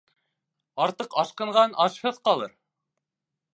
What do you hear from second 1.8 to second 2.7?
ашһыҙ ҡалыр.